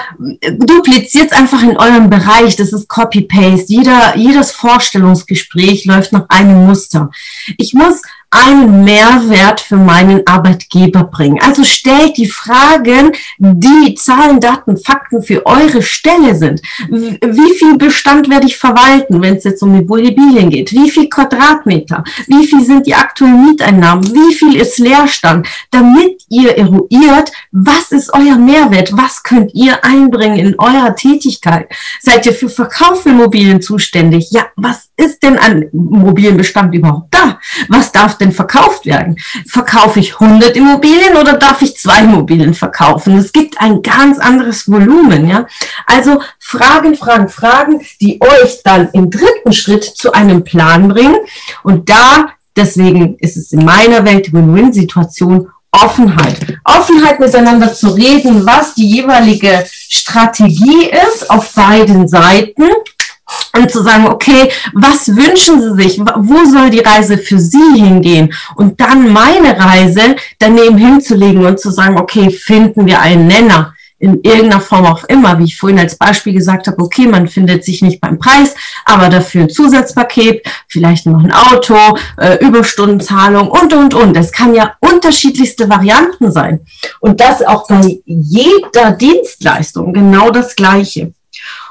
dupliziert 0.59 1.31
es 1.31 1.39
einfach 1.39 1.63
in 1.63 1.77
eurem 1.77 2.11
Bereich. 2.11 2.57
Das 2.57 2.73
ist 2.73 2.89
Copy-Paste. 2.89 3.73
Jeder, 3.73 4.17
jedes 4.17 4.53
Vorstellungsgespräch 4.53 5.85
läuft 5.85 6.13
nach 6.13 6.25
einem 6.29 6.67
Muster. 6.67 7.11
Ich 7.59 7.75
muss 7.75 8.01
einen 8.37 8.85
Mehrwert 8.85 9.61
für 9.61 9.77
meinen 9.77 10.27
Arbeitgeber 10.27 11.05
bringen. 11.05 11.39
Also 11.41 11.65
stellt 11.65 12.17
die 12.17 12.29
Fragen, 12.29 13.13
die 13.39 13.95
Zahlen, 13.95 14.41
Daten, 14.41 14.77
Fakten 14.77 15.23
für 15.23 15.47
eure 15.47 15.83
Stelle 15.83 16.35
sind. 16.35 16.61
Wie 16.89 17.55
viel 17.59 17.77
Bestand 17.77 18.29
werde 18.29 18.47
ich 18.47 18.57
verwalten, 18.57 19.23
wenn 19.23 19.37
es 19.37 19.45
jetzt 19.45 19.63
um 19.63 19.75
Immobilien 19.75 20.51
geht? 20.51 20.73
Wie 20.73 20.91
viel 20.91 21.09
Quadratmeter? 21.09 22.05
Wie 22.27 22.47
viel 22.47 22.65
sind 22.65 22.87
die 22.87 22.95
aktuellen 22.95 23.47
Mieteinnahmen? 23.47 24.05
Wie 24.15 24.35
viel 24.35 24.57
ist 24.57 24.79
Leerstand? 24.79 25.49
Damit 25.71 26.23
ihr 26.29 26.57
eruiert, 26.57 27.33
was 27.53 27.93
ist 27.93 28.13
euer 28.13 28.37
Mehrwert? 28.37 28.97
Was 28.97 29.23
könnt 29.23 29.55
ihr 29.55 29.85
einbringen 29.85 30.39
in 30.39 30.59
eurer 30.59 30.95
Tätigkeit? 30.95 31.69
Seid 32.01 32.27
ihr 32.27 32.33
für 32.33 32.49
Verkauf 32.49 33.03
für 33.03 33.11
Immobilien 33.11 33.63
zuständig? 33.63 34.29
Ja, 34.31 34.47
was 34.57 34.86
ist 34.97 35.23
denn 35.23 35.39
an 35.39 35.63
Immobilienbestand 35.73 36.75
überhaupt 36.75 37.15
da? 37.15 37.39
Was 37.69 37.93
darf 37.93 38.17
denn 38.19 38.33
verkauft 38.33 38.87
werden? 38.87 39.17
Verkaufe 39.47 40.01
ich 40.01 40.15
100 40.19 40.57
Immobilien 40.57 41.17
oder 41.17 41.35
darf 41.35 41.63
ich 41.63 41.77
zwei 41.77 42.01
Immobilien 42.01 42.55
verkaufen? 42.55 43.17
Es 43.19 43.33
gibt 43.33 43.61
ein 43.61 43.83
ganz 43.83 44.19
anderes 44.19 44.71
Volumen, 44.71 45.29
ja. 45.29 45.47
Also 45.87 46.23
Fragen, 46.39 46.95
Fragen, 46.97 47.29
Fragen, 47.29 47.81
die 48.01 48.21
euch 48.21 48.63
dann 48.65 48.89
im 48.93 49.11
dritten 49.11 49.53
Schritt 49.53 49.85
zu 49.85 50.13
einem 50.13 50.45
Plan 50.45 50.89
bringen. 50.89 51.19
Und 51.63 51.91
da, 51.91 52.31
deswegen 52.57 53.17
ist 53.19 53.37
es 53.37 53.53
in 53.53 53.65
meiner 53.65 54.05
Welt 54.05 54.33
Win-Win-Situation 54.33 55.49
Offenheit. 55.73 56.59
Offenheit 56.65 57.21
miteinander 57.21 57.75
zu 57.75 57.89
reden, 57.89 58.47
was 58.47 58.75
die 58.75 58.89
jeweilige 58.89 59.67
Strategie 59.69 60.91
ist 60.91 61.29
auf 61.29 61.53
beiden 61.53 62.09
Seiten 62.09 62.65
und 63.57 63.71
zu 63.71 63.83
sagen, 63.83 64.07
okay, 64.07 64.51
was 64.75 65.09
wünschen 65.09 65.61
Sie 65.61 65.83
sich? 65.83 65.99
Wo 65.99 66.45
soll 66.45 66.71
die 66.71 66.81
Reise 66.81 67.19
für 67.19 67.39
Sie 67.39 67.75
hingehen? 67.75 68.33
Und 68.55 68.81
dann 68.81 69.13
meine 69.13 69.59
Reise 69.59 70.17
daneben 70.39 70.79
hinzulegen 70.79 71.45
und 71.45 71.59
zu 71.59 71.71
sagen, 71.71 71.99
okay, 71.99 72.31
finden 72.31 72.87
wir 72.87 73.01
einen 73.01 73.27
Nenner 73.27 73.73
in 73.99 74.21
irgendeiner 74.23 74.61
Form 74.61 74.85
auch 74.85 75.05
immer, 75.05 75.39
wie 75.39 75.45
ich 75.45 75.57
vorhin 75.57 75.79
als 75.79 75.97
Beispiel 75.97 76.35
gesagt 76.35 76.67
habe, 76.67 76.83
okay, 76.83 77.07
man 77.07 77.29
findet 77.29 77.65
sich 77.65 77.81
nicht 77.81 78.01
beim 78.01 78.19
Preis, 78.19 78.55
aber 78.85 79.09
dafür 79.09 79.43
ein 79.43 79.51
Zusatzpaket, 79.51 80.47
vielleicht 80.69 81.07
noch 81.07 81.25
ein 81.25 81.33
Auto, 81.33 81.77
äh, 82.19 82.37
Überstundenzahlung 82.45 83.49
und, 83.49 83.73
und, 83.73 83.95
und. 83.95 84.17
Es 84.17 84.33
kann 84.33 84.55
ja 84.55 84.75
unterschiedlichste 84.81 85.71
Varianten 85.71 86.31
sein. 86.31 86.61
Und 87.01 87.21
das 87.21 87.43
auch 87.43 87.67
bei 87.69 88.01
jeder 88.05 88.93
Dienstleistung 88.93 89.95
genau 89.95 90.31
das 90.31 90.55
Gleiche. 90.55 91.13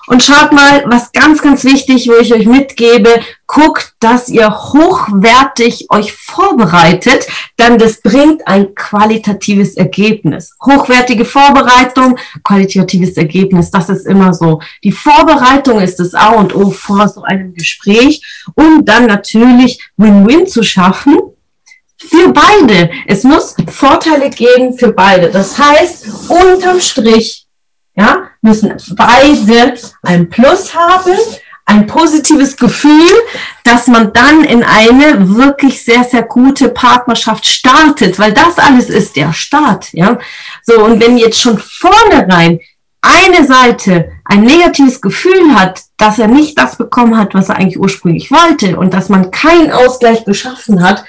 Und 0.08 0.22
schaut 0.24 0.52
mal, 0.52 0.84
was 0.88 1.12
ganz, 1.12 1.42
ganz 1.42 1.64
wichtig, 1.64 2.08
wo 2.08 2.14
ich 2.16 2.34
euch 2.34 2.46
mitgebe, 2.46 3.10
guckt, 3.48 3.94
dass 4.00 4.30
ihr 4.30 4.50
hochwertig 4.50 5.88
euch 5.90 6.14
vorbereitet, 6.14 7.28
dann 7.58 7.78
das 7.78 8.02
bringt 8.02 8.48
ein 8.48 8.76
qualitatives 8.76 9.76
Ergebnis. 9.76 10.56
Hochwertige 10.64 11.26
Vorbereitung, 11.26 12.18
qualitatives 12.44 13.18
Ergebnis, 13.18 13.72
das 13.72 13.90
ist 13.90 14.06
immer 14.06 14.34
so. 14.34 14.62
Die 14.84 14.92
Vorbereitung 14.92 15.80
ist 15.80 16.00
das 16.00 16.14
A 16.14 16.30
und 16.30 16.56
O 16.56 16.72
vor 16.72 17.08
so 17.08 17.24
einem 17.24 17.54
Gespräch, 17.54 18.22
um 18.56 18.86
dann 18.86 19.08
natürlich 19.08 19.80
Win-Win 19.98 20.48
zu 20.48 20.64
schaffen 20.64 21.20
für 21.98 22.32
beide. 22.32 22.92
Es 23.08 23.24
muss 23.24 23.56
Vorteile 23.68 24.30
geben 24.30 24.78
für 24.78 24.92
beide. 24.92 25.30
Das 25.30 25.58
heißt, 25.58 26.08
unterm 26.30 26.80
Strich, 26.80 27.45
ja, 27.96 28.30
müssen 28.42 28.74
beide 28.96 29.76
ein 30.04 30.30
Plus 30.30 30.76
haben, 30.76 31.18
ein 31.66 31.88
positives 31.88 32.58
Gefühl, 32.58 33.10
dass 33.64 33.88
man 33.88 34.14
dann 34.14 34.44
in 34.44 34.64
eine 34.64 35.36
wirklich 35.36 35.84
sehr, 35.84 36.04
sehr 36.04 36.24
gute 36.24 36.70
Partnerschaft 36.70 37.46
startet, 37.46 38.20
weil 38.20 38.34
das 38.34 38.60
alles 38.60 38.90
ist 38.90 39.16
der 39.16 39.34
Start, 39.34 39.92
ja. 39.94 40.20
So, 40.62 40.84
und 40.84 41.02
wenn 41.02 41.18
jetzt 41.18 41.42
schon 41.42 41.58
vornherein 41.58 42.60
eine 43.02 43.46
Seite 43.46 44.12
ein 44.26 44.42
negatives 44.42 45.02
Gefühl 45.02 45.56
hat, 45.56 45.82
dass 45.98 46.20
er 46.20 46.28
nicht 46.28 46.58
das 46.58 46.78
bekommen 46.78 47.18
hat, 47.18 47.34
was 47.34 47.50
er 47.50 47.58
eigentlich 47.58 47.80
ursprünglich 47.80 48.32
wollte 48.32 48.78
und 48.78 48.94
dass 48.94 49.10
man 49.10 49.32
keinen 49.32 49.72
Ausgleich 49.72 50.26
geschaffen 50.26 50.84
hat, 50.84 51.04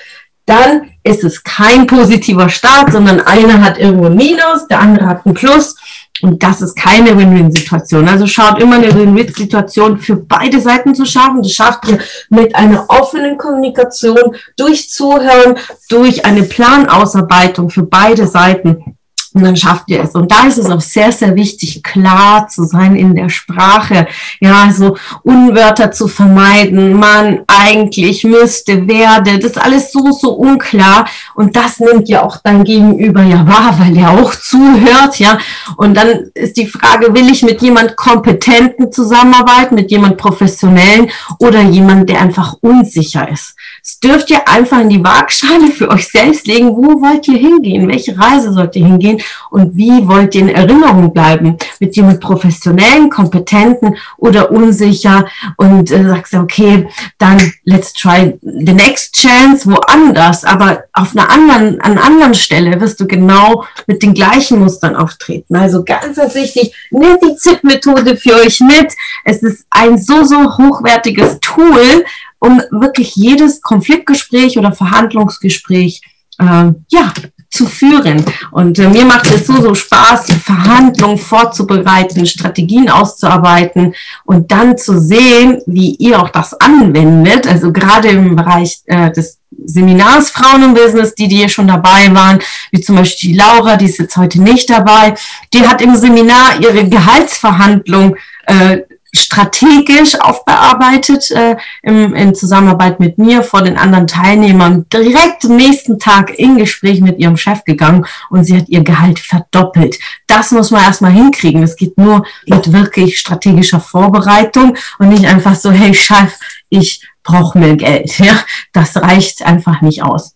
dann 0.46 0.90
ist 1.02 1.24
es 1.24 1.42
kein 1.42 1.86
positiver 1.86 2.48
Start, 2.48 2.92
sondern 2.92 3.20
einer 3.20 3.62
hat 3.62 3.78
irgendwo 3.78 4.06
ein 4.06 4.16
Minus, 4.16 4.66
der 4.70 4.80
andere 4.80 5.06
hat 5.06 5.26
ein 5.26 5.34
Plus 5.34 5.76
und 6.22 6.42
das 6.42 6.62
ist 6.62 6.74
keine 6.74 7.16
Win-Win-Situation. 7.16 8.08
Also 8.08 8.26
schaut 8.26 8.60
immer 8.60 8.76
eine 8.76 8.94
Win-Win-Situation 8.94 9.98
für 9.98 10.16
beide 10.16 10.60
Seiten 10.60 10.94
zu 10.94 11.04
schaffen. 11.04 11.42
Das 11.42 11.52
schafft 11.52 11.88
ihr 11.88 11.98
mit 12.30 12.54
einer 12.54 12.86
offenen 12.88 13.36
Kommunikation, 13.36 14.36
durch 14.56 14.88
Zuhören, 14.88 15.58
durch 15.90 16.24
eine 16.24 16.44
Planausarbeitung 16.44 17.68
für 17.68 17.82
beide 17.82 18.26
Seiten. 18.26 18.96
Und 19.36 19.44
dann 19.44 19.54
schafft 19.54 19.90
ihr 19.90 20.02
es. 20.02 20.14
Und 20.14 20.32
da 20.32 20.46
ist 20.46 20.56
es 20.56 20.70
auch 20.70 20.80
sehr, 20.80 21.12
sehr 21.12 21.34
wichtig, 21.36 21.82
klar 21.82 22.48
zu 22.48 22.64
sein 22.64 22.96
in 22.96 23.14
der 23.14 23.28
Sprache. 23.28 24.06
Ja, 24.40 24.72
so 24.74 24.96
Unwörter 25.24 25.92
zu 25.92 26.08
vermeiden. 26.08 26.94
Man 26.94 27.40
eigentlich 27.46 28.24
müsste, 28.24 28.88
werde. 28.88 29.38
Das 29.38 29.50
ist 29.50 29.62
alles 29.62 29.92
so, 29.92 30.10
so 30.10 30.32
unklar. 30.32 31.06
Und 31.34 31.54
das 31.54 31.80
nimmt 31.80 32.08
ja 32.08 32.22
auch 32.22 32.38
dein 32.42 32.64
Gegenüber 32.64 33.22
ja 33.24 33.46
wahr, 33.46 33.78
weil 33.78 33.98
er 33.98 34.12
auch 34.12 34.34
zuhört. 34.34 35.18
Ja, 35.18 35.36
und 35.76 35.94
dann 35.94 36.30
ist 36.32 36.56
die 36.56 36.66
Frage, 36.66 37.12
will 37.14 37.30
ich 37.30 37.42
mit 37.42 37.60
jemand 37.60 37.94
Kompetenten 37.94 38.90
zusammenarbeiten, 38.90 39.74
mit 39.74 39.90
jemand 39.90 40.16
Professionellen 40.16 41.10
oder 41.40 41.60
jemand, 41.60 42.08
der 42.08 42.22
einfach 42.22 42.54
unsicher 42.62 43.28
ist? 43.28 43.54
Das 43.82 44.00
dürft 44.00 44.30
ihr 44.30 44.48
einfach 44.48 44.80
in 44.80 44.88
die 44.88 45.04
Waagschale 45.04 45.70
für 45.72 45.90
euch 45.90 46.08
selbst 46.08 46.46
legen. 46.46 46.70
Wo 46.70 47.02
wollt 47.02 47.28
ihr 47.28 47.36
hingehen? 47.36 47.86
Welche 47.86 48.18
Reise 48.18 48.50
sollt 48.52 48.74
ihr 48.76 48.86
hingehen? 48.86 49.20
Und 49.50 49.76
wie 49.76 50.06
wollt 50.06 50.35
ihr 50.35 50.42
in 50.42 50.49
Erinnerung 50.49 51.12
bleiben? 51.12 51.56
Mit 51.80 51.97
jemand 51.97 52.21
professionellen, 52.21 53.11
kompetenten 53.11 53.97
oder 54.16 54.50
unsicher? 54.50 55.26
Und 55.56 55.90
äh, 55.90 56.04
sagst 56.04 56.33
du, 56.33 56.38
okay, 56.38 56.88
dann 57.18 57.52
let's 57.64 57.92
try 57.92 58.38
the 58.42 58.73
next 58.73 59.14
chance 59.14 59.71
woanders. 59.71 60.45
Aber 60.45 60.85
auf 60.92 61.16
einer 61.16 61.30
anderen, 61.30 61.80
an 61.80 61.92
einer 61.92 62.04
anderen 62.04 62.35
Stelle 62.35 62.80
wirst 62.80 63.00
du 63.00 63.06
genau 63.06 63.64
mit 63.87 64.02
den 64.02 64.14
gleichen 64.14 64.59
Mustern 64.59 64.97
auftreten. 64.97 65.56
Also 65.56 65.85
ganz, 65.85 66.16
ganz 66.16 66.35
wichtig, 66.35 66.75
nehmt 66.90 67.23
die 67.23 67.37
ZIP-Methode 67.37 68.16
für 68.16 68.35
euch 68.35 68.61
mit. 68.61 68.92
Es 69.25 69.42
ist 69.42 69.66
ein 69.71 69.99
so, 69.99 70.25
so 70.25 70.56
hochwertiges 70.56 71.38
Tool, 71.40 72.04
um 72.38 72.61
wirklich 72.71 73.16
jedes 73.16 73.62
Konfliktgespräch 73.62 74.58
oder 74.58 74.73
Verhandlungsgespräch 74.73 76.00
äh, 76.39 76.73
ja, 76.89 77.12
zu 77.56 77.66
führen. 77.66 78.25
Und 78.50 78.78
äh, 78.78 78.88
mir 78.88 79.04
macht 79.04 79.30
es 79.32 79.47
so, 79.47 79.60
so 79.60 79.75
Spaß, 79.75 80.26
die 80.26 80.34
Verhandlungen 80.34 81.19
vorzubereiten, 81.19 82.26
Strategien 82.26 82.90
auszuarbeiten 82.90 83.95
und 84.25 84.52
dann 84.52 84.76
zu 84.76 85.00
sehen, 85.00 85.60
wie 85.66 85.97
ihr 85.97 86.21
auch 86.21 86.28
das 86.28 86.54
anwendet. 86.54 87.47
Also 87.47 87.73
gerade 87.73 88.08
im 88.08 88.36
Bereich 88.36 88.80
äh, 88.86 89.10
des 89.10 89.38
Seminars 89.64 90.30
Frauen 90.30 90.62
im 90.62 90.75
Business, 90.75 91.14
die, 91.14 91.28
die 91.28 91.36
hier 91.36 91.49
schon 91.49 91.69
dabei 91.69 92.12
waren, 92.12 92.40
wie 92.73 92.80
zum 92.80 92.97
Beispiel 92.97 93.30
die 93.30 93.36
Laura, 93.36 93.76
die 93.76 93.86
ist 93.86 93.99
jetzt 93.99 94.16
heute 94.16 94.42
nicht 94.42 94.69
dabei, 94.69 95.14
die 95.54 95.66
hat 95.66 95.80
im 95.80 95.97
Seminar 95.97 96.60
ihre 96.60 96.86
Gehaltsverhandlung 96.88 98.16
äh, 98.47 98.78
strategisch 99.16 100.20
aufbearbeitet 100.20 101.30
äh, 101.30 101.56
im, 101.82 102.14
in 102.14 102.34
Zusammenarbeit 102.34 103.00
mit 103.00 103.18
mir 103.18 103.42
vor 103.42 103.62
den 103.62 103.76
anderen 103.76 104.06
Teilnehmern 104.06 104.86
direkt 104.92 105.44
nächsten 105.44 105.98
Tag 105.98 106.38
in 106.38 106.56
Gespräch 106.56 107.00
mit 107.00 107.18
ihrem 107.18 107.36
Chef 107.36 107.64
gegangen 107.64 108.06
und 108.30 108.44
sie 108.44 108.56
hat 108.56 108.68
ihr 108.68 108.82
Gehalt 108.82 109.18
verdoppelt. 109.18 109.98
Das 110.26 110.50
muss 110.52 110.70
man 110.70 110.84
erstmal 110.84 111.12
hinkriegen. 111.12 111.62
Es 111.62 111.76
geht 111.76 111.98
nur 111.98 112.24
mit 112.46 112.72
wirklich 112.72 113.18
strategischer 113.18 113.80
Vorbereitung 113.80 114.76
und 114.98 115.08
nicht 115.08 115.26
einfach 115.26 115.54
so, 115.54 115.70
hey 115.70 115.94
Chef, 115.94 116.32
ich 116.68 117.06
brauche 117.22 117.58
mehr 117.58 117.76
Geld. 117.76 118.18
Ja, 118.18 118.44
das 118.72 118.96
reicht 118.96 119.44
einfach 119.44 119.82
nicht 119.82 120.02
aus. 120.02 120.35